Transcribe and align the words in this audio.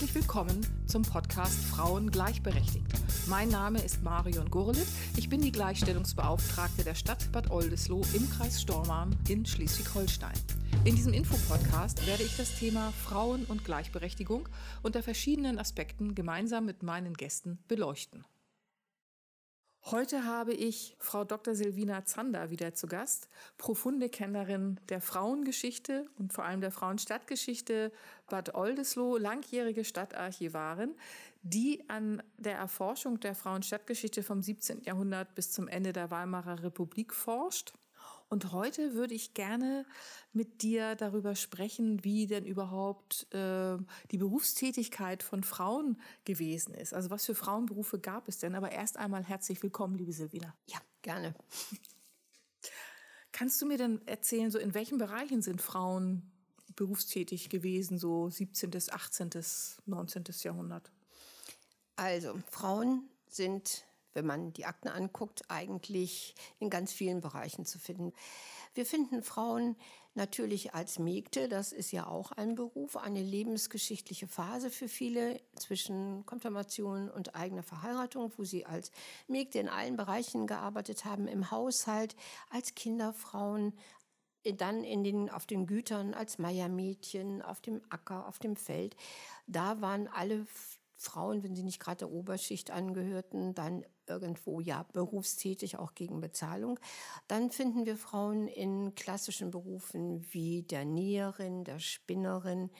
Herzlich 0.00 0.22
willkommen 0.22 0.66
zum 0.86 1.02
Podcast 1.02 1.62
Frauen 1.62 2.10
gleichberechtigt. 2.10 2.86
Mein 3.26 3.50
Name 3.50 3.82
ist 3.82 4.02
Marion 4.02 4.50
Gurlitt. 4.50 4.86
Ich 5.18 5.28
bin 5.28 5.42
die 5.42 5.52
Gleichstellungsbeauftragte 5.52 6.84
der 6.84 6.94
Stadt 6.94 7.30
Bad 7.32 7.50
Oldesloe 7.50 8.06
im 8.14 8.30
Kreis 8.30 8.62
Stormarn 8.62 9.14
in 9.28 9.44
Schleswig-Holstein. 9.44 10.32
In 10.86 10.96
diesem 10.96 11.12
Infopodcast 11.12 12.06
werde 12.06 12.22
ich 12.22 12.34
das 12.38 12.58
Thema 12.58 12.94
Frauen 13.04 13.44
und 13.44 13.66
Gleichberechtigung 13.66 14.48
unter 14.82 15.02
verschiedenen 15.02 15.58
Aspekten 15.58 16.14
gemeinsam 16.14 16.64
mit 16.64 16.82
meinen 16.82 17.12
Gästen 17.12 17.58
beleuchten. 17.68 18.24
Heute 19.86 20.26
habe 20.26 20.52
ich 20.52 20.94
Frau 20.98 21.24
Dr. 21.24 21.54
Silvina 21.54 22.04
Zander 22.04 22.50
wieder 22.50 22.74
zu 22.74 22.86
Gast, 22.86 23.28
profunde 23.56 24.10
Kennerin 24.10 24.78
der 24.90 25.00
Frauengeschichte 25.00 26.06
und 26.18 26.34
vor 26.34 26.44
allem 26.44 26.60
der 26.60 26.70
Frauenstadtgeschichte 26.70 27.90
Bad 28.28 28.54
Oldesloe, 28.54 29.18
langjährige 29.18 29.84
Stadtarchivarin, 29.84 30.94
die 31.42 31.88
an 31.88 32.22
der 32.36 32.56
Erforschung 32.56 33.20
der 33.20 33.34
Frauenstadtgeschichte 33.34 34.22
vom 34.22 34.42
17. 34.42 34.82
Jahrhundert 34.82 35.34
bis 35.34 35.50
zum 35.50 35.66
Ende 35.66 35.94
der 35.94 36.10
Weimarer 36.10 36.62
Republik 36.62 37.14
forscht 37.14 37.72
und 38.30 38.52
heute 38.52 38.94
würde 38.94 39.12
ich 39.12 39.34
gerne 39.34 39.84
mit 40.32 40.62
dir 40.62 40.94
darüber 40.94 41.34
sprechen, 41.34 42.04
wie 42.04 42.28
denn 42.28 42.46
überhaupt 42.46 43.26
äh, 43.34 43.76
die 44.12 44.18
Berufstätigkeit 44.18 45.24
von 45.24 45.42
Frauen 45.42 46.00
gewesen 46.24 46.72
ist. 46.72 46.94
Also 46.94 47.10
was 47.10 47.26
für 47.26 47.34
Frauenberufe 47.34 47.98
gab 47.98 48.28
es 48.28 48.38
denn? 48.38 48.54
Aber 48.54 48.70
erst 48.70 48.96
einmal 48.96 49.24
herzlich 49.24 49.62
willkommen, 49.64 49.96
liebe 49.96 50.12
Silvina. 50.12 50.56
Ja, 50.66 50.78
gerne. 51.02 51.34
Kannst 53.32 53.60
du 53.60 53.66
mir 53.66 53.78
denn 53.78 54.00
erzählen, 54.06 54.50
so 54.50 54.58
in 54.58 54.74
welchen 54.74 54.98
Bereichen 54.98 55.42
sind 55.42 55.60
Frauen 55.60 56.30
berufstätig 56.76 57.48
gewesen, 57.48 57.98
so 57.98 58.30
17., 58.30 58.70
18., 58.90 59.30
19. 59.86 60.24
Jahrhundert? 60.42 60.92
Also, 61.96 62.38
Frauen 62.48 63.08
sind 63.28 63.84
wenn 64.14 64.26
man 64.26 64.52
die 64.52 64.66
Akten 64.66 64.88
anguckt, 64.88 65.42
eigentlich 65.48 66.34
in 66.58 66.70
ganz 66.70 66.92
vielen 66.92 67.20
Bereichen 67.20 67.64
zu 67.64 67.78
finden. 67.78 68.12
Wir 68.74 68.86
finden 68.86 69.22
Frauen 69.22 69.76
natürlich 70.14 70.74
als 70.74 70.98
Mägde, 70.98 71.48
das 71.48 71.72
ist 71.72 71.92
ja 71.92 72.06
auch 72.06 72.32
ein 72.32 72.54
Beruf, 72.54 72.96
eine 72.96 73.22
lebensgeschichtliche 73.22 74.26
Phase 74.26 74.70
für 74.70 74.88
viele 74.88 75.40
zwischen 75.54 76.26
Konfirmation 76.26 77.08
und 77.08 77.36
eigener 77.36 77.62
Verheiratung, 77.62 78.32
wo 78.36 78.44
sie 78.44 78.66
als 78.66 78.90
Mägde 79.28 79.60
in 79.60 79.68
allen 79.68 79.96
Bereichen 79.96 80.46
gearbeitet 80.46 81.04
haben, 81.04 81.28
im 81.28 81.50
Haushalt, 81.50 82.16
als 82.50 82.74
Kinderfrauen, 82.74 83.72
dann 84.56 84.84
in 84.84 85.04
den, 85.04 85.30
auf 85.30 85.46
den 85.46 85.66
Gütern 85.66 86.14
als 86.14 86.38
Meiermädchen, 86.38 87.42
auf 87.42 87.60
dem 87.60 87.82
Acker, 87.90 88.26
auf 88.26 88.38
dem 88.38 88.56
Feld. 88.56 88.96
Da 89.46 89.80
waren 89.80 90.08
alle 90.08 90.46
Frauen, 90.96 91.42
wenn 91.42 91.54
sie 91.54 91.62
nicht 91.62 91.80
gerade 91.80 91.98
der 91.98 92.10
Oberschicht 92.10 92.70
angehörten, 92.70 93.54
dann 93.54 93.84
irgendwo 94.10 94.60
ja 94.60 94.84
berufstätig, 94.92 95.78
auch 95.78 95.94
gegen 95.94 96.20
Bezahlung. 96.20 96.78
Dann 97.28 97.50
finden 97.50 97.86
wir 97.86 97.96
Frauen 97.96 98.48
in 98.48 98.94
klassischen 98.94 99.50
Berufen 99.50 100.26
wie 100.32 100.62
der 100.62 100.84
Näherin, 100.84 101.64
der 101.64 101.78
Spinnerin, 101.78 102.70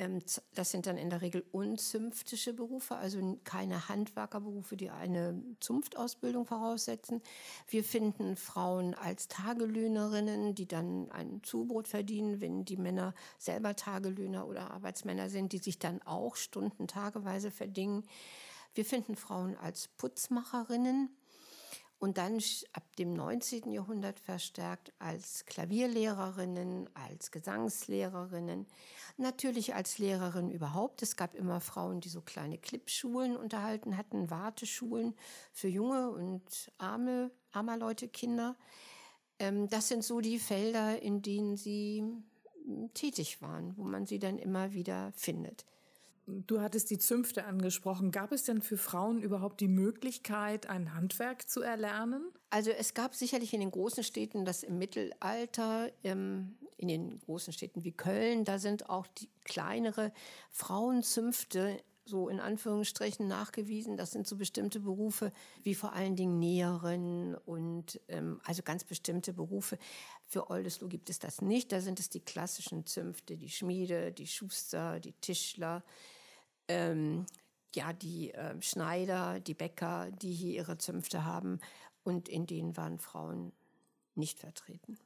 ähm, 0.00 0.20
das 0.54 0.70
sind 0.70 0.86
dann 0.86 0.96
in 0.96 1.10
der 1.10 1.20
Regel 1.20 1.44
unzünftische 1.52 2.54
Berufe, 2.54 2.96
also 2.96 3.38
keine 3.44 3.88
Handwerkerberufe, 3.88 4.76
die 4.76 4.90
eine 4.90 5.40
Zunftausbildung 5.60 6.46
voraussetzen. 6.46 7.22
Wir 7.68 7.84
finden 7.84 8.36
Frauen 8.36 8.94
als 8.94 9.28
Tagelöhnerinnen, 9.28 10.54
die 10.54 10.66
dann 10.66 11.10
ein 11.10 11.42
Zubrot 11.42 11.86
verdienen, 11.86 12.40
wenn 12.40 12.64
die 12.64 12.78
Männer 12.78 13.14
selber 13.38 13.76
Tagelöhner 13.76 14.48
oder 14.48 14.70
Arbeitsmänner 14.70 15.28
sind, 15.28 15.52
die 15.52 15.58
sich 15.58 15.78
dann 15.78 16.00
auch 16.02 16.36
Stunden 16.36 16.88
tageweise 16.88 17.50
verdienen. 17.50 18.04
Wir 18.74 18.84
finden 18.84 19.16
Frauen 19.16 19.56
als 19.56 19.88
Putzmacherinnen, 19.88 21.10
und 22.00 22.16
dann 22.16 22.42
ab 22.72 22.96
dem 22.96 23.12
19. 23.12 23.72
Jahrhundert 23.72 24.18
verstärkt 24.18 24.90
als 24.98 25.44
Klavierlehrerinnen, 25.44 26.88
als 26.94 27.30
Gesangslehrerinnen, 27.30 28.66
natürlich 29.18 29.74
als 29.74 29.98
Lehrerin 29.98 30.50
überhaupt. 30.50 31.02
Es 31.02 31.16
gab 31.16 31.34
immer 31.34 31.60
Frauen, 31.60 32.00
die 32.00 32.08
so 32.08 32.22
kleine 32.22 32.56
Clipschulen 32.56 33.36
unterhalten 33.36 33.98
hatten, 33.98 34.30
Warteschulen 34.30 35.14
für 35.52 35.68
junge 35.68 36.10
und 36.10 36.72
arme, 36.78 37.30
armer 37.52 37.76
Leute, 37.76 38.08
Kinder. 38.08 38.56
Ähm, 39.38 39.68
das 39.68 39.88
sind 39.88 40.02
so 40.02 40.22
die 40.22 40.38
Felder, 40.38 41.02
in 41.02 41.20
denen 41.20 41.58
sie 41.58 42.02
tätig 42.94 43.42
waren, 43.42 43.76
wo 43.76 43.84
man 43.84 44.06
sie 44.06 44.18
dann 44.18 44.38
immer 44.38 44.72
wieder 44.72 45.12
findet. 45.16 45.66
Du 46.26 46.60
hattest 46.60 46.90
die 46.90 46.98
Zünfte 46.98 47.44
angesprochen. 47.44 48.12
Gab 48.12 48.32
es 48.32 48.44
denn 48.44 48.62
für 48.62 48.76
Frauen 48.76 49.20
überhaupt 49.20 49.60
die 49.60 49.68
Möglichkeit, 49.68 50.68
ein 50.68 50.94
Handwerk 50.94 51.48
zu 51.48 51.60
erlernen? 51.60 52.22
Also 52.50 52.70
es 52.70 52.94
gab 52.94 53.14
sicherlich 53.14 53.52
in 53.52 53.60
den 53.60 53.70
großen 53.70 54.04
Städten 54.04 54.44
das 54.44 54.62
im 54.62 54.78
Mittelalter, 54.78 55.90
ähm, 56.04 56.56
in 56.76 56.88
den 56.88 57.18
großen 57.20 57.52
Städten 57.52 57.84
wie 57.84 57.92
Köln, 57.92 58.44
da 58.44 58.58
sind 58.58 58.88
auch 58.88 59.06
die 59.06 59.28
kleinere 59.44 60.12
Frauenzünfte 60.50 61.78
so 62.10 62.28
in 62.28 62.40
Anführungsstrichen 62.40 63.26
nachgewiesen. 63.26 63.96
Das 63.96 64.10
sind 64.10 64.26
so 64.26 64.36
bestimmte 64.36 64.80
Berufe 64.80 65.32
wie 65.62 65.74
vor 65.74 65.94
allen 65.94 66.16
Dingen 66.16 66.38
Näherin 66.38 67.36
und 67.46 68.00
ähm, 68.08 68.40
also 68.44 68.62
ganz 68.62 68.84
bestimmte 68.84 69.32
Berufe. 69.32 69.78
Für 70.26 70.50
Oldesloe 70.50 70.88
gibt 70.88 71.08
es 71.08 71.18
das 71.18 71.40
nicht. 71.40 71.72
Da 71.72 71.80
sind 71.80 71.98
es 72.00 72.10
die 72.10 72.20
klassischen 72.20 72.84
Zünfte, 72.84 73.36
die 73.36 73.48
Schmiede, 73.48 74.12
die 74.12 74.26
Schuster, 74.26 75.00
die 75.00 75.12
Tischler, 75.14 75.82
ähm, 76.68 77.24
ja, 77.74 77.92
die 77.92 78.34
äh, 78.34 78.60
Schneider, 78.60 79.40
die 79.40 79.54
Bäcker, 79.54 80.10
die 80.10 80.32
hier 80.32 80.52
ihre 80.52 80.76
Zünfte 80.76 81.24
haben 81.24 81.60
und 82.02 82.28
in 82.28 82.46
denen 82.46 82.76
waren 82.76 82.98
Frauen 82.98 83.52
nicht 84.14 84.40
vertreten. 84.40 84.98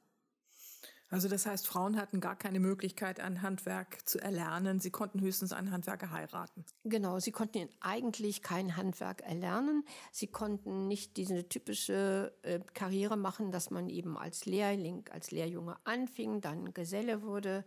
Also 1.11 1.29
das 1.29 1.47
heißt, 1.47 1.67
Frauen 1.67 1.97
hatten 1.97 2.21
gar 2.21 2.37
keine 2.37 2.61
Möglichkeit, 2.61 3.21
ein 3.21 3.43
Handwerk 3.43 4.09
zu 4.09 4.19
erlernen. 4.21 4.81
Sie 4.81 4.91
konnten 4.91 5.21
höchstens 5.21 5.53
einen 5.53 5.71
Handwerker 5.71 6.11
heiraten. 6.11 6.65
Genau, 6.85 7.21
sie 7.21 7.31
konnten 7.31 7.69
eigentlich 7.81 8.43
kein 8.43 8.77
Handwerk 8.77 9.23
erlernen. 9.23 9.85
Sie 10.11 10.27
konnten 10.27 10.89
nicht 10.89 11.17
diese 11.17 11.49
typische 11.49 12.35
äh, 12.43 12.61
Karriere 12.75 13.17
machen, 13.17 13.53
dass 13.53 13.71
man 13.71 13.89
eben 13.89 14.17
als 14.17 14.47
Lehrling, 14.47 15.05
als 15.13 15.31
Lehrjunge 15.31 15.77
anfing, 15.85 16.41
dann 16.41 16.73
Geselle 16.75 17.23
wurde 17.23 17.65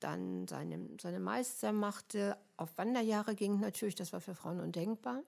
dann 0.00 0.46
seine, 0.46 0.88
seine 1.00 1.20
Meister 1.20 1.72
machte, 1.72 2.36
auf 2.56 2.76
Wanderjahre 2.78 3.34
ging 3.34 3.60
natürlich, 3.60 3.94
das 3.94 4.12
war 4.12 4.20
für 4.20 4.34
Frauen 4.34 4.60
undenkbar. 4.60 5.22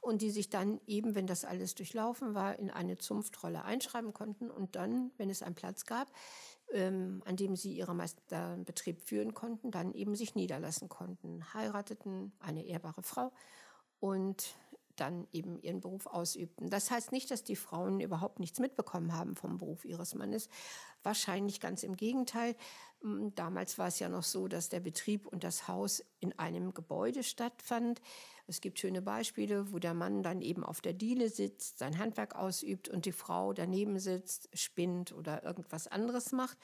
Und 0.00 0.22
die 0.22 0.30
sich 0.30 0.48
dann 0.48 0.80
eben, 0.86 1.14
wenn 1.14 1.26
das 1.26 1.44
alles 1.44 1.74
durchlaufen 1.74 2.34
war, 2.34 2.58
in 2.58 2.70
eine 2.70 2.98
Zunftrolle 2.98 3.64
einschreiben 3.64 4.12
konnten 4.12 4.50
und 4.50 4.76
dann, 4.76 5.10
wenn 5.16 5.30
es 5.30 5.42
einen 5.42 5.54
Platz 5.54 5.84
gab, 5.84 6.08
ähm, 6.72 7.22
an 7.24 7.36
dem 7.36 7.56
sie 7.56 7.72
ihren 7.72 7.96
Meisterbetrieb 7.96 9.00
führen 9.00 9.34
konnten, 9.34 9.70
dann 9.70 9.92
eben 9.92 10.14
sich 10.14 10.34
niederlassen 10.34 10.88
konnten, 10.88 11.52
heirateten, 11.54 12.32
eine 12.40 12.64
ehrbare 12.64 13.02
Frau 13.02 13.32
und 14.00 14.56
dann 14.96 15.26
eben 15.32 15.60
ihren 15.60 15.80
Beruf 15.80 16.06
ausübten. 16.06 16.70
Das 16.70 16.90
heißt 16.90 17.12
nicht, 17.12 17.30
dass 17.30 17.44
die 17.44 17.56
Frauen 17.56 18.00
überhaupt 18.00 18.40
nichts 18.40 18.58
mitbekommen 18.58 19.12
haben 19.12 19.36
vom 19.36 19.58
Beruf 19.58 19.84
ihres 19.84 20.14
Mannes. 20.14 20.48
Wahrscheinlich 21.02 21.60
ganz 21.60 21.82
im 21.82 21.96
Gegenteil. 21.96 22.56
Hm, 23.02 23.34
damals 23.34 23.78
war 23.78 23.88
es 23.88 23.98
ja 24.00 24.08
noch 24.08 24.24
so, 24.24 24.48
dass 24.48 24.68
der 24.68 24.80
Betrieb 24.80 25.26
und 25.26 25.44
das 25.44 25.68
Haus 25.68 26.04
in 26.20 26.36
einem 26.38 26.74
Gebäude 26.74 27.22
stattfand. 27.22 28.00
Es 28.46 28.60
gibt 28.60 28.78
schöne 28.78 29.02
Beispiele, 29.02 29.72
wo 29.72 29.78
der 29.78 29.94
Mann 29.94 30.22
dann 30.22 30.40
eben 30.42 30.64
auf 30.64 30.80
der 30.80 30.94
Diele 30.94 31.28
sitzt, 31.28 31.78
sein 31.78 31.98
Handwerk 31.98 32.34
ausübt 32.34 32.88
und 32.88 33.04
die 33.06 33.12
Frau 33.12 33.52
daneben 33.52 33.98
sitzt, 34.00 34.48
spinnt 34.52 35.12
oder 35.12 35.44
irgendwas 35.44 35.86
anderes 35.86 36.32
macht. 36.32 36.58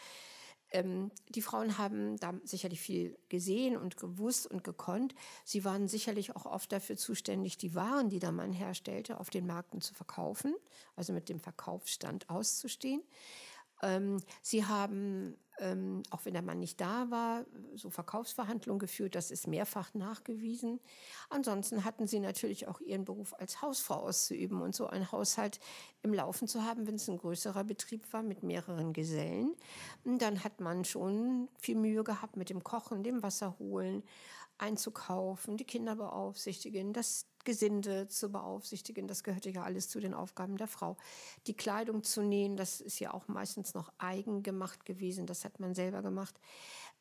Ähm, 0.72 1.12
die 1.28 1.42
Frauen 1.42 1.78
haben 1.78 2.16
da 2.16 2.34
sicherlich 2.42 2.80
viel 2.80 3.16
gesehen 3.28 3.76
und 3.76 3.96
gewusst 3.96 4.46
und 4.46 4.64
gekonnt. 4.64 5.14
Sie 5.44 5.64
waren 5.64 5.86
sicherlich 5.88 6.34
auch 6.34 6.46
oft 6.46 6.72
dafür 6.72 6.96
zuständig, 6.96 7.58
die 7.58 7.74
Waren, 7.76 8.08
die 8.08 8.18
der 8.18 8.32
Mann 8.32 8.52
herstellte, 8.52 9.20
auf 9.20 9.30
den 9.30 9.46
Märkten 9.46 9.80
zu 9.80 9.94
verkaufen, 9.94 10.54
also 10.96 11.12
mit 11.12 11.28
dem 11.28 11.38
Verkaufsstand 11.38 12.28
auszustehen. 12.28 13.02
Ähm, 13.84 14.16
sie 14.40 14.64
haben, 14.64 15.36
ähm, 15.58 16.02
auch 16.10 16.24
wenn 16.24 16.32
der 16.32 16.42
Mann 16.42 16.58
nicht 16.58 16.80
da 16.80 17.10
war, 17.10 17.44
so 17.74 17.90
Verkaufsverhandlungen 17.90 18.78
geführt. 18.78 19.14
Das 19.14 19.30
ist 19.30 19.46
mehrfach 19.46 19.92
nachgewiesen. 19.94 20.80
Ansonsten 21.28 21.84
hatten 21.84 22.06
sie 22.06 22.18
natürlich 22.18 22.66
auch 22.66 22.80
ihren 22.80 23.04
Beruf 23.04 23.34
als 23.38 23.60
Hausfrau 23.60 23.96
auszuüben 23.96 24.62
und 24.62 24.74
so 24.74 24.86
einen 24.86 25.12
Haushalt 25.12 25.60
im 26.02 26.14
Laufen 26.14 26.48
zu 26.48 26.64
haben, 26.64 26.86
wenn 26.86 26.94
es 26.96 27.08
ein 27.08 27.18
größerer 27.18 27.64
Betrieb 27.64 28.10
war 28.12 28.22
mit 28.22 28.42
mehreren 28.42 28.92
Gesellen. 28.94 29.54
Dann 30.04 30.42
hat 30.42 30.60
man 30.60 30.84
schon 30.84 31.48
viel 31.58 31.76
Mühe 31.76 32.04
gehabt 32.04 32.36
mit 32.36 32.48
dem 32.48 32.64
Kochen, 32.64 33.04
dem 33.04 33.22
Wasser 33.22 33.58
holen, 33.58 34.02
einzukaufen, 34.58 35.56
die 35.56 35.64
Kinder 35.64 35.96
beaufsichtigen, 35.96 36.92
das 36.92 37.26
Gesinde 37.44 38.08
zu 38.08 38.30
beaufsichtigen. 38.30 39.06
Das 39.06 39.22
gehörte 39.22 39.50
ja 39.50 39.62
alles 39.62 39.88
zu 39.88 40.00
den 40.00 40.14
Aufgaben 40.14 40.56
der 40.56 40.66
Frau. 40.66 40.96
Die 41.46 41.54
Kleidung 41.54 42.02
zu 42.02 42.22
nähen, 42.22 42.56
das 42.56 42.80
ist 42.80 42.98
ja 43.00 43.14
auch 43.14 43.28
meistens 43.28 43.74
noch 43.74 43.92
eigen 43.98 44.42
gemacht 44.42 44.84
gewesen. 44.84 45.26
Das 45.26 45.44
hat 45.44 45.60
man 45.60 45.74
selber 45.74 46.02
gemacht. 46.02 46.38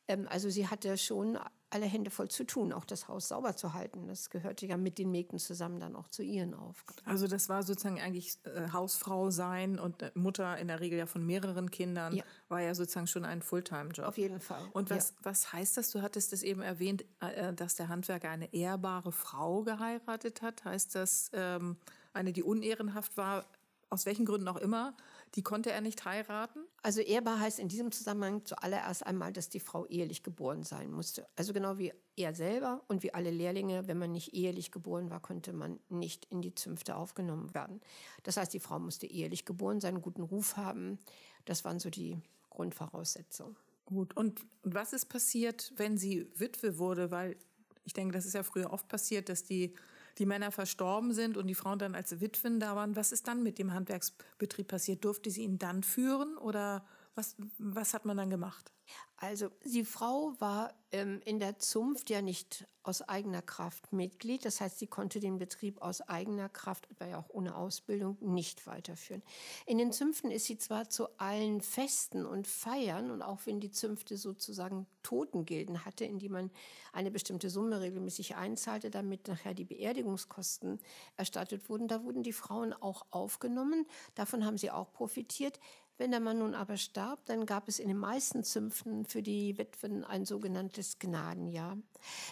Ähm, 0.08 0.28
also 0.30 0.50
sie 0.50 0.68
hatte 0.68 0.98
schon 0.98 1.38
alle 1.74 1.86
Hände 1.86 2.12
voll 2.12 2.30
zu 2.30 2.46
tun, 2.46 2.72
auch 2.72 2.86
das 2.86 3.08
Haus 3.08 3.30
sauber 3.30 3.56
zu 3.56 3.74
halten. 3.74 4.08
Das 4.08 4.30
gehörte 4.30 4.68
ja 4.68 4.78
mit 4.78 5.00
den 5.00 5.10
Mägden 5.10 5.40
zusammen 5.40 5.80
dann 5.80 5.96
auch 5.96 6.08
zu 6.08 6.22
ihren 6.22 6.54
Aufgaben. 6.54 7.02
Also 7.06 7.28
das 7.28 7.50
war 7.50 7.64
sozusagen 7.64 8.00
eigentlich 8.00 8.38
äh, 8.44 8.70
Hausfrau 8.72 9.32
sein 9.32 9.80
und 9.80 10.04
äh, 10.04 10.12
Mutter 10.14 10.58
in 10.60 10.68
der 10.68 10.80
Regel 10.82 11.00
ja 11.00 11.08
von 11.08 11.26
mehreren 11.26 11.72
Kindern, 11.72 12.16
ja. 12.16 12.24
war 12.48 12.62
ja 12.62 12.76
sozusagen 12.76 13.08
schon 13.08 13.26
ein 13.26 13.42
Fulltime-Job. 13.42 14.06
Auf 14.06 14.18
jeden 14.18 14.40
Fall. 14.40 14.64
Und 14.74 14.92
was, 14.92 15.10
ja. 15.10 15.16
was 15.24 15.52
heißt 15.52 15.78
das? 15.78 15.90
Du 15.90 16.04
hattest 16.04 16.32
es 16.32 16.44
eben 16.44 16.62
erwähnt, 16.62 17.06
äh, 17.22 17.50
äh, 17.50 17.54
dass 17.54 17.76
der 17.76 17.90
Handwerker 17.90 18.30
eine 18.30 18.54
ehrbare 18.54 19.12
Frau 19.12 19.64
geheiratet 19.64 20.44
hat. 20.44 20.66
Heißt 20.66 20.94
das, 20.94 21.32
ähm, 21.34 21.78
eine, 22.14 22.34
die 22.34 22.44
unehrenhaft 22.44 23.18
war, 23.18 23.46
aus 23.94 24.08
welchen 24.08 24.26
Gründen 24.26 24.48
auch 24.48 24.58
immer, 24.58 24.98
die 25.36 25.44
konnte 25.44 25.72
er 25.72 25.80
nicht 25.80 26.04
heiraten? 26.04 26.60
Also 26.82 27.00
ehrbar 27.00 27.40
heißt 27.40 27.60
in 27.60 27.68
diesem 27.68 27.92
Zusammenhang 27.92 28.44
zuallererst 28.44 29.06
einmal, 29.06 29.32
dass 29.32 29.50
die 29.50 29.60
Frau 29.60 29.86
ehelich 29.86 30.24
geboren 30.24 30.64
sein 30.64 30.92
musste. 30.92 31.28
Also 31.36 31.54
genau 31.54 31.78
wie 31.78 31.94
er 32.16 32.34
selber 32.34 32.82
und 32.88 33.04
wie 33.04 33.14
alle 33.14 33.30
Lehrlinge, 33.30 33.88
wenn 33.88 34.00
man 34.00 34.12
nicht 34.12 34.34
ehelich 34.34 34.72
geboren 34.72 35.12
war, 35.12 35.20
konnte 35.20 35.54
man 35.54 35.80
nicht 35.90 36.26
in 36.26 36.42
die 36.42 36.56
Zünfte 36.56 36.96
aufgenommen 36.96 37.54
werden. 37.54 37.82
Das 38.24 38.38
heißt, 38.38 38.52
die 38.52 38.60
Frau 38.60 38.80
musste 38.80 39.06
ehelich 39.06 39.46
geboren 39.46 39.80
sein, 39.80 39.94
einen 39.94 40.02
guten 40.02 40.24
Ruf 40.24 40.58
haben. 40.58 40.98
Das 41.46 41.64
waren 41.64 41.80
so 41.80 41.92
die 41.92 42.20
Grundvoraussetzungen. 42.50 43.56
Gut. 43.86 44.18
Und 44.18 44.42
was 44.64 44.92
ist 44.94 45.06
passiert, 45.06 45.72
wenn 45.76 46.00
sie 46.00 46.32
Witwe 46.36 46.80
wurde? 46.80 47.12
Weil 47.12 47.36
ich 47.84 47.94
denke, 47.94 48.14
das 48.14 48.26
ist 48.26 48.34
ja 48.34 48.42
früher 48.42 48.74
oft 48.74 48.88
passiert, 48.88 49.30
dass 49.30 49.44
die 49.44 49.76
die 50.18 50.26
Männer 50.26 50.52
verstorben 50.52 51.14
sind 51.14 51.38
und 51.38 51.48
die 51.48 51.56
Frauen 51.56 51.80
dann 51.80 51.96
als 51.96 52.22
Witwen 52.22 52.60
da 52.60 52.76
waren. 52.76 52.96
Was 52.96 53.12
ist 53.12 53.28
dann 53.28 53.44
mit 53.44 53.58
dem 53.60 53.74
Handwerksbetrieb 53.74 54.68
passiert? 54.68 55.04
Durfte 55.04 55.30
sie 55.30 55.44
ihn 55.44 55.60
dann 55.60 55.84
führen 55.84 56.38
oder 56.38 56.86
was, 57.16 57.36
was 57.58 57.94
hat 57.94 58.06
man 58.06 58.18
dann 58.18 58.30
gemacht? 58.30 58.72
Also 59.18 59.50
die 59.64 59.86
Frau 59.86 60.34
war 60.40 60.74
ähm, 60.92 61.22
in 61.24 61.40
der 61.40 61.58
Zunft 61.58 62.10
ja 62.10 62.22
nicht 62.22 62.68
aus 62.84 63.02
eigener 63.02 63.42
Kraft 63.42 63.94
Mitglied. 63.94 64.44
Das 64.44 64.60
heißt, 64.60 64.80
sie 64.80 64.88
konnte 64.88 65.22
den 65.22 65.38
Betrieb 65.38 65.82
aus 65.82 66.02
eigener 66.02 66.50
Kraft, 66.50 66.90
aber 66.92 67.08
ja 67.08 67.20
auch 67.20 67.30
ohne 67.30 67.56
Ausbildung, 67.56 68.18
nicht 68.20 68.68
weiterführen. 68.68 69.24
In 69.66 69.78
den 69.78 69.94
Zünften 69.94 70.30
ist 70.30 70.46
sie 70.46 70.58
zwar 70.58 70.90
zu 70.90 71.08
allen 71.18 71.62
Festen 71.62 72.26
und 72.26 72.48
Feiern 72.48 73.12
und 73.12 73.22
auch 73.22 73.46
wenn 73.46 73.62
die 73.62 73.72
Zünfte 73.72 74.18
sozusagen 74.18 74.86
Totengilden 75.04 75.86
hatte, 75.86 76.04
in 76.04 76.20
die 76.20 76.30
man 76.30 76.52
eine 76.92 77.10
bestimmte 77.10 77.50
Summe 77.50 77.80
regelmäßig 77.80 78.36
einzahlte, 78.36 78.90
damit 78.90 79.30
nachher 79.30 79.54
die 79.54 79.66
Beerdigungskosten 79.66 80.80
erstattet 81.16 81.70
wurden, 81.70 81.88
da 81.88 82.04
wurden 82.04 82.24
die 82.24 82.34
Frauen 82.34 82.74
auch 82.74 83.06
aufgenommen. 83.12 83.88
Davon 84.16 84.46
haben 84.46 84.58
sie 84.58 84.72
auch 84.72 84.92
profitiert. 84.92 85.60
Wenn 85.98 86.12
der 86.12 86.20
Mann 86.20 86.40
nun 86.40 86.56
aber 86.56 86.78
starb, 86.78 87.26
dann 87.26 87.46
gab 87.46 87.68
es 87.68 87.80
in 87.80 87.88
den 87.88 87.98
meisten 87.98 88.44
Zünften 88.44 89.06
für 89.06 89.22
die 89.22 89.58
Witwen 89.58 90.04
ein 90.04 90.26
sogenanntes 90.26 90.98
Gnadenjahr. 90.98 91.78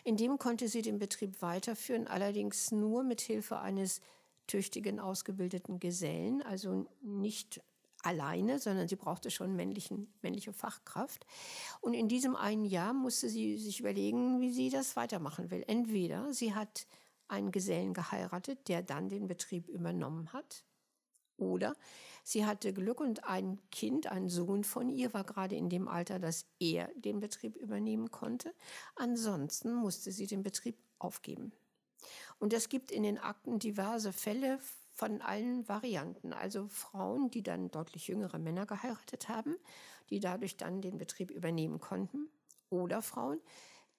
In 0.04 0.18
dem 0.18 0.40
konnte 0.40 0.68
sie 0.68 0.82
den 0.82 0.98
Betrieb 0.98 1.42
weiterführen, 1.42 2.08
allerdings 2.08 2.72
nur 2.72 3.04
mit 3.04 3.22
Hilfe 3.22 3.60
eines 3.60 4.02
tüchtigen, 4.48 5.00
ausgebildeten 5.00 5.80
Gesellen, 5.80 6.42
also 6.42 6.88
nicht 7.02 7.62
alleine, 8.04 8.60
sondern 8.60 8.88
sie 8.88 8.96
brauchte 8.96 9.30
schon 9.30 9.56
männlichen, 9.56 10.12
männliche 10.22 10.54
Fachkraft. 10.54 11.26
Und 11.82 11.94
in 11.94 12.08
diesem 12.08 12.36
einen 12.36 12.66
Jahr 12.66 12.94
musste 12.94 13.30
sie 13.30 13.58
sich 13.58 13.80
überlegen, 13.80 14.42
wie 14.42 14.52
sie 14.52 14.70
das 14.70 14.96
weitermachen 14.96 15.52
will. 15.52 15.64
Entweder 15.68 16.34
sie 16.34 16.56
hat 16.56 16.88
einen 17.28 17.52
Gesellen 17.52 17.94
geheiratet, 17.94 18.68
der 18.68 18.82
dann 18.82 19.08
den 19.08 19.28
Betrieb 19.28 19.70
übernommen 19.70 20.34
hat, 20.34 20.66
oder 21.42 21.76
sie 22.24 22.46
hatte 22.46 22.72
Glück 22.74 23.02
und 23.02 23.26
ein 23.26 23.60
Kind, 23.72 24.08
ein 24.08 24.30
Sohn 24.30 24.64
von 24.64 24.90
ihr, 24.90 25.14
war 25.14 25.24
gerade 25.24 25.56
in 25.56 25.70
dem 25.70 25.88
Alter, 25.88 26.20
dass 26.20 26.46
er 26.60 26.90
den 26.96 27.20
Betrieb 27.20 27.58
übernehmen 27.58 28.12
konnte. 28.12 28.54
Ansonsten 28.96 29.74
musste 29.74 30.12
sie 30.12 30.28
den 30.28 30.44
Betrieb 30.44 30.78
aufgeben. 31.00 31.52
Und 32.40 32.54
es 32.54 32.70
gibt 32.70 32.92
in 32.92 33.04
den 33.04 33.18
Akten 33.18 33.60
diverse 33.60 34.14
Fälle 34.14 34.60
von 34.94 35.22
allen 35.22 35.68
Varianten. 35.68 36.34
Also 36.34 36.68
Frauen, 36.68 37.32
die 37.32 37.44
dann 37.44 37.72
deutlich 37.72 38.08
jüngere 38.08 38.40
Männer 38.40 38.66
geheiratet 38.66 39.30
haben, 39.30 39.56
die 40.10 40.20
dadurch 40.20 40.58
dann 40.58 40.82
den 40.82 40.98
Betrieb 40.98 41.32
übernehmen 41.32 41.80
konnten. 41.80 42.30
Oder 42.70 43.02
Frauen, 43.02 43.40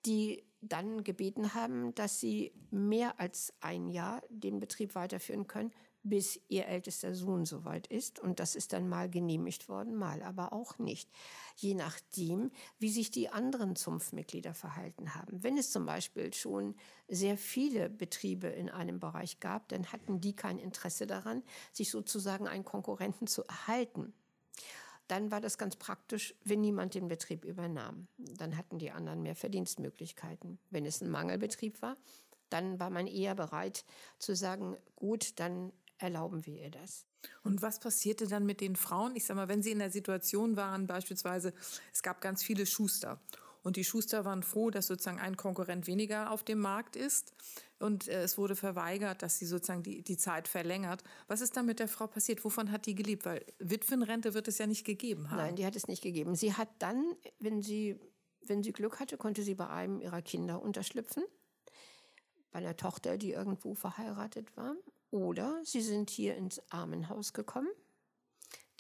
die 0.06 0.44
dann 0.60 1.04
gebeten 1.04 1.54
haben, 1.54 1.94
dass 1.94 2.20
sie 2.20 2.52
mehr 2.70 3.18
als 3.20 3.52
ein 3.60 3.88
Jahr 3.88 4.22
den 4.28 4.60
Betrieb 4.60 4.94
weiterführen 4.94 5.46
können, 5.46 5.72
bis 6.02 6.40
ihr 6.48 6.66
ältester 6.66 7.14
Sohn 7.14 7.44
soweit 7.44 7.86
ist. 7.86 8.18
Und 8.18 8.40
das 8.40 8.54
ist 8.56 8.72
dann 8.72 8.88
mal 8.88 9.08
genehmigt 9.08 9.68
worden, 9.68 9.94
mal 9.94 10.22
aber 10.22 10.52
auch 10.52 10.78
nicht. 10.78 11.08
Je 11.56 11.74
nachdem, 11.74 12.50
wie 12.78 12.90
sich 12.90 13.10
die 13.10 13.28
anderen 13.28 13.76
Zunftmitglieder 13.76 14.54
verhalten 14.54 15.14
haben. 15.14 15.42
Wenn 15.42 15.56
es 15.56 15.70
zum 15.70 15.86
Beispiel 15.86 16.32
schon 16.34 16.74
sehr 17.08 17.36
viele 17.36 17.88
Betriebe 17.88 18.48
in 18.48 18.68
einem 18.68 18.98
Bereich 18.98 19.40
gab, 19.40 19.68
dann 19.68 19.92
hatten 19.92 20.20
die 20.20 20.34
kein 20.34 20.58
Interesse 20.58 21.06
daran, 21.06 21.42
sich 21.72 21.90
sozusagen 21.90 22.48
einen 22.48 22.64
Konkurrenten 22.64 23.26
zu 23.26 23.44
erhalten. 23.44 24.12
Dann 25.08 25.30
war 25.30 25.40
das 25.40 25.58
ganz 25.58 25.76
praktisch, 25.76 26.34
wenn 26.44 26.60
niemand 26.60 26.94
den 26.94 27.08
Betrieb 27.08 27.44
übernahm. 27.44 28.08
Dann 28.16 28.56
hatten 28.56 28.78
die 28.78 28.92
anderen 28.92 29.22
mehr 29.22 29.36
Verdienstmöglichkeiten. 29.36 30.58
Wenn 30.70 30.86
es 30.86 31.02
ein 31.02 31.10
Mangelbetrieb 31.10 31.82
war, 31.82 31.96
dann 32.48 32.78
war 32.78 32.90
man 32.90 33.06
eher 33.06 33.34
bereit 33.34 33.84
zu 34.18 34.34
sagen, 34.34 34.76
gut, 34.96 35.38
dann 35.40 35.72
erlauben 36.02 36.44
wir 36.46 36.62
ihr 36.62 36.70
das. 36.70 37.06
Und 37.44 37.62
was 37.62 37.78
passierte 37.78 38.26
dann 38.26 38.44
mit 38.44 38.60
den 38.60 38.76
Frauen? 38.76 39.14
Ich 39.14 39.24
sage 39.24 39.38
mal, 39.38 39.48
wenn 39.48 39.62
sie 39.62 39.70
in 39.70 39.78
der 39.78 39.90
Situation 39.90 40.56
waren, 40.56 40.86
beispielsweise, 40.86 41.52
es 41.92 42.02
gab 42.02 42.20
ganz 42.20 42.42
viele 42.42 42.66
Schuster. 42.66 43.20
Und 43.62 43.76
die 43.76 43.84
Schuster 43.84 44.24
waren 44.24 44.42
froh, 44.42 44.70
dass 44.70 44.88
sozusagen 44.88 45.20
ein 45.20 45.36
Konkurrent 45.36 45.86
weniger 45.86 46.32
auf 46.32 46.42
dem 46.42 46.58
Markt 46.58 46.96
ist. 46.96 47.32
Und 47.78 48.08
äh, 48.08 48.22
es 48.22 48.36
wurde 48.36 48.56
verweigert, 48.56 49.22
dass 49.22 49.38
sie 49.38 49.46
sozusagen 49.46 49.84
die, 49.84 50.02
die 50.02 50.16
Zeit 50.16 50.48
verlängert. 50.48 51.04
Was 51.28 51.40
ist 51.40 51.56
dann 51.56 51.66
mit 51.66 51.78
der 51.78 51.88
Frau 51.88 52.08
passiert? 52.08 52.44
Wovon 52.44 52.72
hat 52.72 52.86
die 52.86 52.96
gelebt? 52.96 53.24
Weil 53.24 53.44
Witwenrente 53.58 54.34
wird 54.34 54.48
es 54.48 54.58
ja 54.58 54.66
nicht 54.66 54.84
gegeben 54.84 55.30
haben. 55.30 55.38
Nein, 55.38 55.56
die 55.56 55.64
hat 55.64 55.76
es 55.76 55.86
nicht 55.86 56.02
gegeben. 56.02 56.34
Sie 56.34 56.54
hat 56.54 56.68
dann, 56.80 57.14
wenn 57.38 57.62
sie, 57.62 58.00
wenn 58.44 58.64
sie 58.64 58.72
Glück 58.72 58.98
hatte, 58.98 59.16
konnte 59.16 59.42
sie 59.42 59.54
bei 59.54 59.68
einem 59.68 60.00
ihrer 60.00 60.22
Kinder 60.22 60.60
unterschlüpfen. 60.60 61.22
Bei 62.50 62.58
einer 62.58 62.76
Tochter, 62.76 63.16
die 63.16 63.32
irgendwo 63.32 63.74
verheiratet 63.74 64.56
war. 64.56 64.74
Oder 65.12 65.60
sie 65.62 65.82
sind 65.82 66.08
hier 66.08 66.36
ins 66.36 66.60
Armenhaus 66.72 67.34
gekommen. 67.34 67.68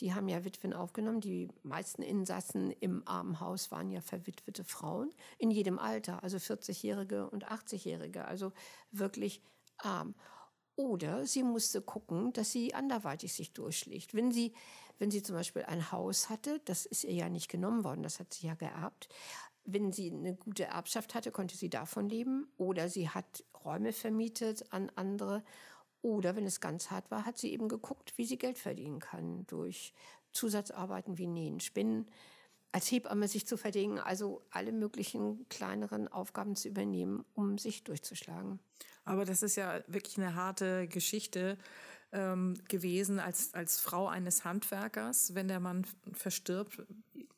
Die 0.00 0.14
haben 0.14 0.28
ja 0.28 0.44
Witwen 0.46 0.72
aufgenommen. 0.72 1.20
Die 1.20 1.48
meisten 1.62 2.02
Insassen 2.02 2.70
im 2.70 3.06
Armenhaus 3.06 3.70
waren 3.70 3.90
ja 3.90 4.00
verwitwete 4.00 4.64
Frauen 4.64 5.12
in 5.38 5.50
jedem 5.50 5.78
Alter, 5.78 6.24
also 6.24 6.38
40-Jährige 6.38 7.28
und 7.28 7.46
80-Jährige, 7.46 8.24
also 8.24 8.52
wirklich 8.90 9.42
arm. 9.76 10.14
Oder 10.74 11.26
sie 11.26 11.42
musste 11.42 11.82
gucken, 11.82 12.32
dass 12.32 12.50
sie 12.50 12.72
anderweitig 12.72 13.34
sich 13.34 13.52
durchschlägt. 13.52 14.14
Wenn 14.14 14.32
sie, 14.32 14.54
wenn 14.98 15.10
sie 15.10 15.22
zum 15.22 15.36
Beispiel 15.36 15.64
ein 15.64 15.92
Haus 15.92 16.30
hatte, 16.30 16.60
das 16.64 16.86
ist 16.86 17.04
ihr 17.04 17.12
ja 17.12 17.28
nicht 17.28 17.50
genommen 17.50 17.84
worden, 17.84 18.02
das 18.02 18.20
hat 18.20 18.32
sie 18.32 18.46
ja 18.46 18.54
geerbt. 18.54 19.10
Wenn 19.64 19.92
sie 19.92 20.10
eine 20.10 20.34
gute 20.34 20.64
Erbschaft 20.64 21.14
hatte, 21.14 21.30
konnte 21.30 21.58
sie 21.58 21.68
davon 21.68 22.08
leben. 22.08 22.50
Oder 22.56 22.88
sie 22.88 23.10
hat 23.10 23.44
Räume 23.64 23.92
vermietet 23.92 24.72
an 24.72 24.90
andere 24.96 25.44
oder 26.02 26.36
wenn 26.36 26.44
es 26.44 26.60
ganz 26.60 26.90
hart 26.90 27.10
war, 27.10 27.24
hat 27.24 27.38
sie 27.38 27.52
eben 27.52 27.68
geguckt, 27.68 28.12
wie 28.16 28.24
sie 28.24 28.38
Geld 28.38 28.58
verdienen 28.58 28.98
kann 28.98 29.46
durch 29.46 29.94
Zusatzarbeiten 30.32 31.18
wie 31.18 31.26
Nähen, 31.26 31.60
Spinnen, 31.60 32.08
als 32.72 32.90
Hebamme 32.90 33.28
sich 33.28 33.46
zu 33.46 33.56
verdienen, 33.56 33.98
also 33.98 34.42
alle 34.50 34.72
möglichen 34.72 35.46
kleineren 35.48 36.08
Aufgaben 36.08 36.56
zu 36.56 36.68
übernehmen, 36.68 37.24
um 37.34 37.58
sich 37.58 37.84
durchzuschlagen. 37.84 38.58
Aber 39.04 39.24
das 39.24 39.42
ist 39.42 39.56
ja 39.56 39.82
wirklich 39.86 40.16
eine 40.16 40.34
harte 40.34 40.88
Geschichte 40.88 41.58
ähm, 42.12 42.54
gewesen 42.68 43.20
als, 43.20 43.52
als 43.52 43.78
Frau 43.78 44.08
eines 44.08 44.44
Handwerkers. 44.44 45.34
Wenn 45.34 45.48
der 45.48 45.60
Mann 45.60 45.86
verstirbt, 46.12 46.82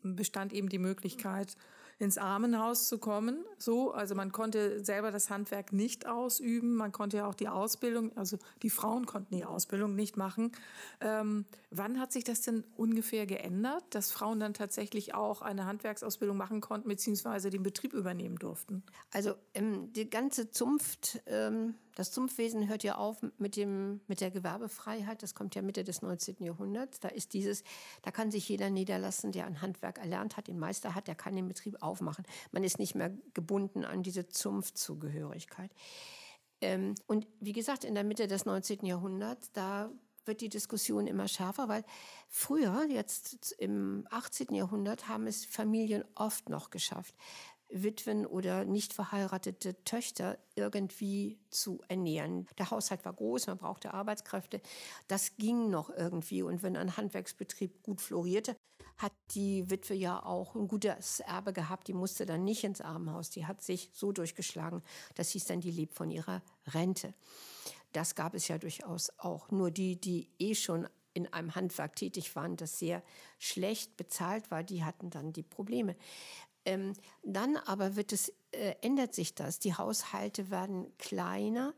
bestand 0.03 0.53
eben 0.53 0.69
die 0.69 0.79
Möglichkeit, 0.79 1.57
ins 1.99 2.19
Armenhaus 2.19 2.89
zu 2.89 2.99
kommen. 2.99 3.45
So, 3.59 3.93
also 3.93 4.15
man 4.15 4.33
konnte 4.33 4.85
selber 4.85 5.11
das 5.11 5.31
Handwerk 5.31 5.73
nicht 5.73 6.07
ausüben. 6.07 6.75
Man 6.75 6.93
konnte 6.93 7.19
ja 7.19 7.27
auch 7.27 7.35
die 7.35 7.49
Ausbildung, 7.49 8.17
also 8.17 8.39
die 8.63 8.71
Frauen 8.71 9.07
konnten 9.07 9.37
die 9.37 9.45
Ausbildung 9.45 9.95
nicht 9.95 10.17
machen. 10.17 10.53
Ähm, 11.01 11.45
wann 11.71 12.01
hat 12.01 12.13
sich 12.13 12.25
das 12.25 12.41
denn 12.43 12.65
ungefähr 12.77 13.27
geändert, 13.27 13.85
dass 13.91 14.11
Frauen 14.11 14.41
dann 14.41 14.55
tatsächlich 14.55 15.15
auch 15.15 15.43
eine 15.43 15.67
Handwerksausbildung 15.67 16.37
machen 16.37 16.61
konnten 16.61 16.89
beziehungsweise 16.89 17.51
den 17.51 17.63
Betrieb 17.63 17.93
übernehmen 17.93 18.37
durften? 18.37 18.83
Also 19.13 19.35
ähm, 19.55 19.93
die 19.93 20.09
ganze 20.09 20.51
Zunft 20.51 21.23
ähm, 21.27 21.75
das 21.95 22.13
Sumpfwesen 22.13 22.69
hört 22.69 22.83
ja 22.83 22.97
auf 22.97 23.19
mit, 23.39 23.57
dem, 23.57 24.01
mit 24.07 24.21
der 24.21 24.31
Gewerbefreiheit. 24.31 25.23
Das 25.23 25.35
kommt 25.35 25.55
ja 25.55 25.63
Mitte 25.63 25.85
des 25.85 26.03
19. 26.03 26.37
Jahrhunderts. 26.41 27.01
Da 27.01 27.09
ist 27.09 27.35
dieses, 27.35 27.63
da 28.03 28.11
kann 28.11 28.31
sich 28.31 28.49
jeder 28.49 28.71
niederlassen, 28.71 29.33
der 29.33 29.47
ein 29.47 29.63
Handwerk 29.63 29.99
erlernt 29.99 30.37
hat, 30.37 30.49
den 30.49 30.59
Meister 30.59 30.95
hat, 30.95 31.09
der 31.09 31.15
kann 31.15 31.37
den 31.37 31.49
Betrieb 31.49 31.83
aufmachen. 31.83 32.25
Man 32.53 32.65
ist 32.65 32.79
nicht 32.79 32.95
mehr 32.95 33.13
gebunden 33.33 33.85
an 33.85 34.03
diese 34.03 34.27
Zunftzugehörigkeit. 34.29 35.71
Ähm, 36.61 36.95
und 37.07 37.27
wie 37.41 37.53
gesagt, 37.53 37.85
in 37.85 37.95
der 37.95 38.05
Mitte 38.05 38.27
des 38.27 38.45
19. 38.45 38.87
Jahrhunderts, 38.87 39.53
da 39.53 39.91
wird 40.27 40.41
die 40.41 40.49
Diskussion 40.49 41.07
immer 41.07 41.29
schärfer, 41.29 41.69
weil 41.69 41.85
früher, 42.29 42.87
jetzt 42.89 43.53
im 43.59 44.07
18. 44.11 44.55
Jahrhundert, 44.55 45.09
haben 45.09 45.27
es 45.27 45.45
Familien 45.45 46.05
oft 46.15 46.49
noch 46.49 46.71
geschafft, 46.71 47.15
Witwen 47.75 48.25
oder 48.25 48.65
nicht 48.65 48.93
verheiratete 48.93 49.83
Töchter 49.85 50.39
irgendwie 50.55 51.39
zu 51.51 51.83
ernähren. 51.89 52.47
Der 52.59 52.71
Haushalt 52.71 53.05
war 53.05 53.13
groß, 53.13 53.49
man 53.49 53.59
brauchte 53.59 53.93
Arbeitskräfte. 53.93 54.61
Das 55.09 55.37
ging 55.37 55.71
noch 55.71 55.91
irgendwie. 55.91 56.43
Und 56.43 56.63
wenn 56.63 56.77
ein 56.77 56.97
Handwerksbetrieb 56.97 57.83
gut 57.83 58.01
florierte, 58.01 58.57
hat 58.97 59.13
die 59.35 59.69
Witwe 59.71 59.95
ja 59.95 60.25
auch 60.25 60.55
ein 60.55 60.69
gutes 60.69 61.21
Erbe 61.21 61.53
gehabt. 61.53 61.89
Die 61.89 61.95
musste 61.95 62.27
dann 62.27 62.45
nicht 62.45 62.63
ins 62.63 62.81
Armenhaus. 62.81 63.31
Die 63.31 63.47
hat 63.47 63.61
sich 63.61 63.91
so 63.93 64.13
durchgeschlagen. 64.13 64.83
Das 65.17 65.31
hieß 65.31 65.47
dann, 65.47 65.61
die 65.61 65.73
lebt 65.73 65.95
von 65.95 66.11
ihrer 66.11 66.43
Rente. 66.69 67.13
Das 67.93 68.15
gab 68.15 68.35
es 68.35 68.47
ja 68.49 68.59
durchaus 68.59 69.11
auch. 69.19 69.51
Nur 69.51 69.71
die, 69.71 70.01
die 70.01 70.31
eh 70.39 70.55
schon 70.55 70.89
in 71.13 71.33
einem 71.33 71.55
Handwerk 71.55 71.97
tätig 71.97 72.35
waren, 72.35 72.57
das 72.57 72.79
sehr 72.79 73.03
schlecht 73.39 73.97
bezahlt 73.97 74.51
war, 74.51 74.65
die 74.65 74.85
hatten 74.85 75.11
dann 75.11 75.33
die 75.33 75.45
Probleme. 75.45 75.97
Ähm, 76.65 76.95
dann 77.23 77.57
aber 77.57 77.97
wird 77.97 78.13
es, 78.13 78.33
äh, 78.53 78.75
ändert 78.81 79.15
sich 79.15 79.35
das. 79.35 79.59
Die 79.59 79.75
Haushalte 79.75 80.51
werden 80.51 80.97
kleiner 80.99 81.75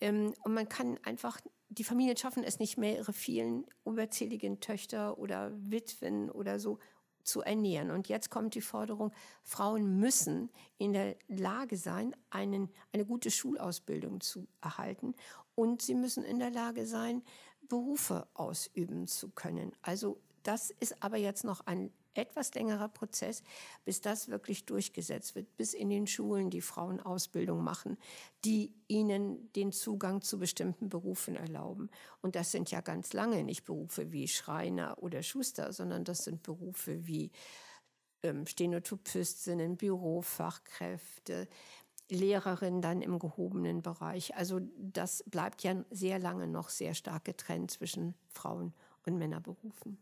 ähm, 0.00 0.34
und 0.44 0.54
man 0.54 0.68
kann 0.68 0.98
einfach, 1.04 1.40
die 1.68 1.84
Familien 1.84 2.16
schaffen 2.16 2.44
es 2.44 2.58
nicht 2.58 2.78
mehr, 2.78 2.96
ihre 2.96 3.12
vielen 3.12 3.66
überzähligen 3.84 4.60
Töchter 4.60 5.18
oder 5.18 5.52
Witwen 5.54 6.30
oder 6.30 6.58
so 6.58 6.78
zu 7.24 7.42
ernähren. 7.42 7.90
Und 7.90 8.08
jetzt 8.08 8.30
kommt 8.30 8.54
die 8.54 8.60
Forderung, 8.60 9.12
Frauen 9.42 9.98
müssen 9.98 10.50
in 10.78 10.92
der 10.92 11.16
Lage 11.26 11.76
sein, 11.76 12.14
einen, 12.30 12.70
eine 12.92 13.04
gute 13.04 13.30
Schulausbildung 13.30 14.20
zu 14.20 14.46
erhalten 14.60 15.14
und 15.54 15.82
sie 15.82 15.94
müssen 15.94 16.24
in 16.24 16.38
der 16.38 16.50
Lage 16.50 16.86
sein, 16.86 17.22
Berufe 17.68 18.28
ausüben 18.34 19.08
zu 19.08 19.30
können. 19.30 19.72
Also 19.82 20.20
das 20.44 20.70
ist 20.70 21.02
aber 21.02 21.16
jetzt 21.16 21.42
noch 21.42 21.66
ein 21.66 21.90
etwas 22.16 22.54
längerer 22.54 22.88
Prozess, 22.88 23.42
bis 23.84 24.00
das 24.00 24.28
wirklich 24.28 24.66
durchgesetzt 24.66 25.34
wird, 25.34 25.56
bis 25.56 25.74
in 25.74 25.90
den 25.90 26.06
Schulen 26.06 26.50
die 26.50 26.60
Frauen 26.60 27.00
Ausbildung 27.00 27.62
machen, 27.62 27.96
die 28.44 28.74
ihnen 28.88 29.52
den 29.52 29.72
Zugang 29.72 30.22
zu 30.22 30.38
bestimmten 30.38 30.88
Berufen 30.88 31.36
erlauben. 31.36 31.90
Und 32.22 32.36
das 32.36 32.52
sind 32.52 32.70
ja 32.70 32.80
ganz 32.80 33.12
lange 33.12 33.44
nicht 33.44 33.64
Berufe 33.64 34.12
wie 34.12 34.28
Schreiner 34.28 35.02
oder 35.02 35.22
Schuster, 35.22 35.72
sondern 35.72 36.04
das 36.04 36.24
sind 36.24 36.42
Berufe 36.42 37.06
wie 37.06 37.30
ähm, 38.22 38.46
Stenotypistinnen, 38.46 39.76
Bürofachkräfte, 39.76 41.48
Lehrerin 42.08 42.82
dann 42.82 43.02
im 43.02 43.18
gehobenen 43.18 43.82
Bereich. 43.82 44.36
Also 44.36 44.60
das 44.78 45.24
bleibt 45.26 45.62
ja 45.62 45.84
sehr 45.90 46.18
lange 46.18 46.46
noch 46.46 46.68
sehr 46.68 46.94
stark 46.94 47.24
getrennt 47.24 47.70
zwischen 47.70 48.14
Frauen- 48.28 48.74
und 49.04 49.18
Männerberufen. 49.18 49.98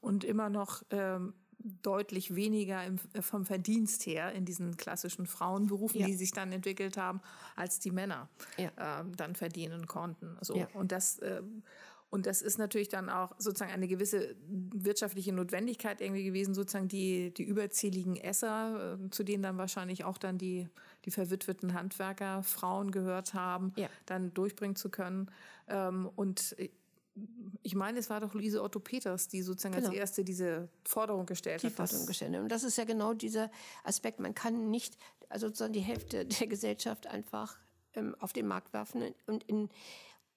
Und 0.00 0.24
immer 0.24 0.50
noch 0.50 0.82
ähm, 0.90 1.34
deutlich 1.58 2.34
weniger 2.34 2.84
im, 2.84 2.96
äh, 3.14 3.22
vom 3.22 3.44
Verdienst 3.44 4.06
her 4.06 4.32
in 4.32 4.44
diesen 4.44 4.76
klassischen 4.76 5.26
Frauenberufen, 5.26 6.00
ja. 6.00 6.06
die 6.06 6.14
sich 6.14 6.32
dann 6.32 6.52
entwickelt 6.52 6.96
haben, 6.96 7.20
als 7.54 7.78
die 7.78 7.90
Männer 7.90 8.28
ja. 8.56 8.70
ähm, 8.78 9.16
dann 9.16 9.34
verdienen 9.34 9.86
konnten. 9.86 10.36
So. 10.40 10.56
Ja. 10.56 10.68
Und 10.74 10.92
das 10.92 11.20
ähm, 11.22 11.62
und 12.08 12.26
das 12.26 12.40
ist 12.40 12.56
natürlich 12.58 12.88
dann 12.88 13.10
auch 13.10 13.34
sozusagen 13.38 13.72
eine 13.72 13.88
gewisse 13.88 14.36
wirtschaftliche 14.48 15.32
Notwendigkeit 15.32 16.00
irgendwie 16.00 16.22
gewesen, 16.22 16.54
sozusagen 16.54 16.86
die, 16.86 17.34
die 17.34 17.42
überzähligen 17.42 18.16
Esser, 18.16 18.96
äh, 19.02 19.10
zu 19.10 19.24
denen 19.24 19.42
dann 19.42 19.58
wahrscheinlich 19.58 20.04
auch 20.04 20.16
dann 20.16 20.38
die, 20.38 20.68
die 21.04 21.10
verwitweten 21.10 21.74
Handwerker, 21.74 22.42
Frauen 22.44 22.92
gehört 22.92 23.34
haben, 23.34 23.74
dann 24.06 24.32
durchbringen 24.34 24.76
zu 24.76 24.88
können. 24.88 25.30
Ähm, 25.68 26.08
und 26.14 26.54
ich 27.62 27.74
meine, 27.74 27.98
es 27.98 28.10
war 28.10 28.20
doch 28.20 28.34
Luise 28.34 28.62
Otto 28.62 28.80
Peters, 28.80 29.28
die 29.28 29.42
sozusagen 29.42 29.74
genau. 29.74 29.88
als 29.88 29.96
erste 29.96 30.24
diese 30.24 30.68
Forderung 30.84 31.26
gestellt 31.26 31.62
die 31.62 31.66
hat. 31.66 31.72
Die 31.72 31.76
Forderung 31.76 32.06
gestellt. 32.06 32.36
Und 32.36 32.50
das 32.50 32.64
ist 32.64 32.78
ja 32.78 32.84
genau 32.84 33.14
dieser 33.14 33.50
Aspekt. 33.84 34.20
Man 34.20 34.34
kann 34.34 34.70
nicht, 34.70 34.96
also 35.28 35.48
sozusagen 35.48 35.72
die 35.72 35.80
Hälfte 35.80 36.26
der 36.26 36.46
Gesellschaft 36.46 37.06
einfach 37.06 37.58
ähm, 37.94 38.14
auf 38.20 38.32
den 38.32 38.46
Markt 38.46 38.72
werfen 38.72 39.14
und 39.26 39.44
in 39.44 39.68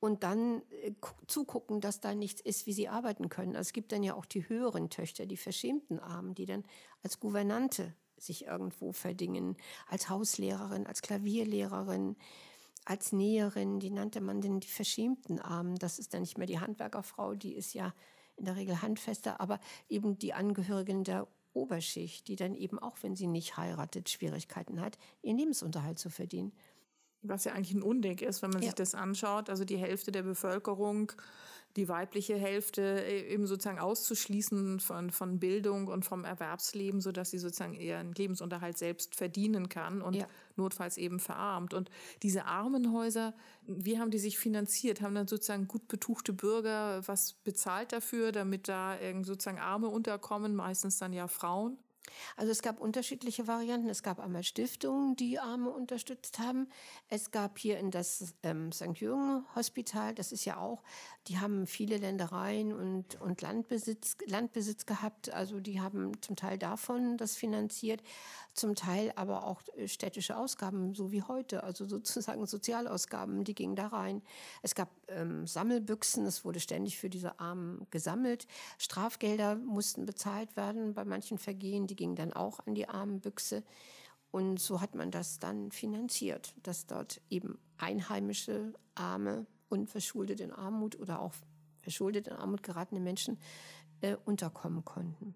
und 0.01 0.23
dann 0.23 0.61
äh, 0.81 0.93
zugucken, 1.27 1.81
dass 1.81 1.99
da 1.99 2.15
nichts 2.15 2.39
ist, 2.39 2.65
wie 2.65 2.73
sie 2.73 2.87
arbeiten 2.87 3.27
können. 3.27 3.57
Also 3.57 3.67
es 3.67 3.73
gibt 3.73 3.91
dann 3.91 4.01
ja 4.01 4.13
auch 4.13 4.25
die 4.25 4.47
höheren 4.47 4.89
Töchter, 4.89 5.25
die 5.25 5.35
verschämten 5.35 5.99
Armen, 5.99 6.35
die 6.35 6.45
dann 6.45 6.63
als 7.03 7.19
Gouvernante 7.19 7.93
sich 8.17 8.45
irgendwo 8.45 8.93
verdingen, 8.93 9.57
als 9.87 10.09
Hauslehrerin, 10.09 10.87
als 10.87 11.01
Klavierlehrerin, 11.01 12.15
als 12.89 13.11
Näherin, 13.11 13.79
die 13.79 13.91
nannte 13.91 14.19
man 14.19 14.41
denn 14.41 14.59
die 14.59 14.67
verschämten 14.67 15.39
Armen. 15.39 15.75
Das 15.75 15.99
ist 15.99 16.15
dann 16.15 16.21
nicht 16.21 16.39
mehr 16.39 16.47
die 16.47 16.59
Handwerkerfrau, 16.59 17.35
die 17.35 17.53
ist 17.53 17.75
ja 17.75 17.93
in 18.35 18.45
der 18.45 18.55
Regel 18.55 18.81
handfester, 18.81 19.39
aber 19.39 19.59
eben 19.89 20.17
die 20.17 20.33
Angehörigen 20.33 21.03
der 21.03 21.27
Oberschicht, 21.53 22.27
die 22.27 22.35
dann 22.35 22.55
eben 22.55 22.79
auch, 22.79 22.97
wenn 23.01 23.15
sie 23.15 23.27
nicht 23.27 23.57
heiratet, 23.57 24.09
Schwierigkeiten 24.09 24.81
hat, 24.81 24.97
ihren 25.21 25.37
Lebensunterhalt 25.37 25.99
zu 25.99 26.09
verdienen. 26.09 26.51
Was 27.21 27.43
ja 27.43 27.53
eigentlich 27.53 27.73
ein 27.73 27.83
Unding 27.83 28.19
ist, 28.19 28.41
wenn 28.41 28.51
man 28.51 28.61
ja. 28.61 28.67
sich 28.67 28.75
das 28.75 28.95
anschaut. 28.95 29.49
Also 29.49 29.65
die 29.65 29.77
Hälfte 29.77 30.11
der 30.11 30.23
Bevölkerung 30.23 31.11
die 31.75 31.87
weibliche 31.87 32.35
Hälfte 32.35 32.81
äh, 32.81 33.31
eben 33.31 33.45
sozusagen 33.45 33.79
auszuschließen 33.79 34.79
von, 34.79 35.11
von 35.11 35.39
Bildung 35.39 35.87
und 35.87 36.03
vom 36.03 36.25
Erwerbsleben, 36.25 36.99
sodass 36.99 37.29
sie 37.29 37.37
sozusagen 37.37 37.75
ihren 37.75 38.13
Lebensunterhalt 38.13 38.77
selbst 38.77 39.15
verdienen 39.15 39.69
kann 39.69 40.01
und 40.01 40.15
ja. 40.15 40.27
notfalls 40.55 40.97
eben 40.97 41.19
verarmt. 41.19 41.73
Und 41.73 41.91
diese 42.23 42.45
Armenhäuser, 42.45 43.33
wie 43.67 43.99
haben 43.99 44.09
die 44.09 44.19
sich 44.19 44.39
finanziert? 44.39 45.01
Haben 45.01 45.15
dann 45.15 45.27
sozusagen 45.27 45.67
gut 45.67 45.87
betuchte 45.87 46.33
Bürger 46.33 47.07
was 47.07 47.33
bezahlt 47.43 47.93
dafür, 47.93 48.31
damit 48.31 48.67
da 48.67 48.97
sozusagen 49.21 49.59
Arme 49.59 49.87
unterkommen, 49.87 50.55
meistens 50.55 50.97
dann 50.97 51.13
ja 51.13 51.27
Frauen? 51.27 51.77
Also 52.37 52.51
es 52.51 52.61
gab 52.61 52.79
unterschiedliche 52.79 53.47
Varianten. 53.47 53.89
Es 53.89 54.03
gab 54.03 54.19
einmal 54.19 54.43
Stiftungen, 54.43 55.15
die 55.15 55.39
Arme 55.39 55.69
unterstützt 55.69 56.39
haben. 56.39 56.67
Es 57.09 57.31
gab 57.31 57.57
hier 57.57 57.79
in 57.79 57.91
das 57.91 58.33
ähm, 58.43 58.71
St. 58.71 58.97
Jürgen 58.99 59.45
Hospital, 59.55 60.13
das 60.13 60.31
ist 60.31 60.45
ja 60.45 60.57
auch, 60.57 60.83
die 61.27 61.39
haben 61.39 61.67
viele 61.67 61.97
Ländereien 61.97 62.73
und, 62.73 63.19
und 63.21 63.41
Landbesitz, 63.41 64.17
Landbesitz 64.25 64.85
gehabt. 64.85 65.31
Also 65.33 65.59
die 65.59 65.79
haben 65.79 66.19
zum 66.21 66.35
Teil 66.35 66.57
davon 66.57 67.17
das 67.17 67.35
finanziert, 67.35 68.01
zum 68.53 68.75
Teil 68.75 69.13
aber 69.15 69.45
auch 69.45 69.61
äh, 69.77 69.87
städtische 69.87 70.37
Ausgaben, 70.37 70.95
so 70.95 71.11
wie 71.11 71.21
heute, 71.21 71.63
also 71.63 71.85
sozusagen 71.85 72.45
Sozialausgaben, 72.45 73.43
die 73.43 73.55
gingen 73.55 73.75
da 73.75 73.87
rein. 73.87 74.21
Es 74.63 74.75
gab 74.75 74.89
ähm, 75.07 75.45
Sammelbüchsen, 75.45 76.25
es 76.25 76.45
wurde 76.45 76.59
ständig 76.59 76.97
für 76.97 77.09
diese 77.09 77.39
Armen 77.39 77.85
gesammelt. 77.91 78.47
Strafgelder 78.77 79.55
mussten 79.55 80.05
bezahlt 80.05 80.55
werden 80.55 80.93
bei 80.93 81.05
manchen 81.05 81.37
Vergehen, 81.37 81.87
die 81.87 81.95
gingen 81.99 82.15
dann 82.15 82.33
auch 82.33 82.65
an 82.65 82.73
die 82.73 82.89
Armenbüchse. 82.89 83.63
Und 84.31 84.59
so 84.59 84.79
hat 84.81 84.95
man 84.95 85.11
das 85.11 85.39
dann 85.39 85.71
finanziert, 85.71 86.55
dass 86.63 86.87
dort 86.87 87.21
eben 87.29 87.59
einheimische, 87.77 88.73
arme, 88.95 89.45
unverschuldet 89.67 90.39
in 90.39 90.51
Armut 90.51 90.97
oder 90.99 91.21
auch 91.21 91.33
verschuldet 91.81 92.27
in 92.27 92.33
Armut 92.33 92.63
geratene 92.63 93.01
Menschen 93.01 93.37
äh, 94.01 94.15
unterkommen 94.25 94.85
konnten. 94.85 95.35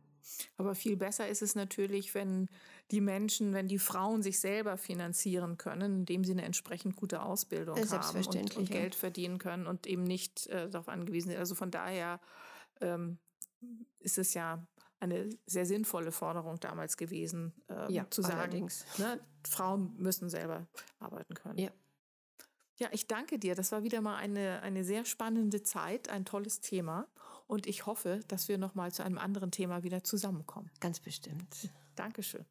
Aber 0.55 0.73
viel 0.73 0.95
besser 0.95 1.27
ist 1.27 1.41
es 1.41 1.53
natürlich, 1.53 2.15
wenn 2.15 2.47
die 2.91 3.01
Menschen, 3.01 3.53
wenn 3.53 3.67
die 3.67 3.77
Frauen 3.77 4.23
sich 4.23 4.39
selber 4.39 4.77
finanzieren 4.77 5.57
können, 5.57 5.99
indem 5.99 6.23
sie 6.23 6.31
eine 6.31 6.43
entsprechend 6.43 6.95
gute 6.95 7.21
Ausbildung 7.23 7.75
haben 7.75 8.25
und, 8.25 8.55
und 8.55 8.71
Geld 8.71 8.95
verdienen 8.95 9.37
können 9.37 9.67
und 9.67 9.85
eben 9.85 10.03
nicht 10.03 10.47
äh, 10.47 10.69
darauf 10.69 10.87
angewiesen 10.87 11.29
sind. 11.29 11.39
Also 11.39 11.55
von 11.55 11.71
daher 11.71 12.21
ähm, 12.79 13.17
ist 13.99 14.17
es 14.17 14.33
ja 14.33 14.65
eine 15.03 15.29
sehr 15.45 15.65
sinnvolle 15.65 16.11
Forderung 16.11 16.59
damals 16.59 16.97
gewesen, 16.97 17.53
ähm, 17.69 17.89
ja, 17.89 18.09
zu 18.09 18.21
sagen, 18.21 18.69
ne, 18.97 19.19
Frauen 19.47 19.95
müssen 19.97 20.29
selber 20.29 20.67
arbeiten 20.99 21.33
können. 21.33 21.59
Ja. 21.59 21.71
Ja, 22.77 22.89
ich 22.91 23.07
danke 23.07 23.37
dir. 23.37 23.53
Das 23.53 23.71
war 23.71 23.83
wieder 23.83 24.01
mal 24.01 24.15
eine, 24.15 24.61
eine 24.63 24.83
sehr 24.83 25.05
spannende 25.05 25.61
Zeit, 25.61 26.09
ein 26.09 26.25
tolles 26.25 26.59
Thema. 26.59 27.07
Und 27.45 27.67
ich 27.67 27.85
hoffe, 27.85 28.21
dass 28.27 28.47
wir 28.47 28.57
noch 28.57 28.73
mal 28.73 28.91
zu 28.91 29.03
einem 29.03 29.19
anderen 29.19 29.51
Thema 29.51 29.83
wieder 29.83 30.03
zusammenkommen. 30.03 30.71
Ganz 30.79 30.99
bestimmt. 30.99 31.69
Dankeschön. 31.95 32.45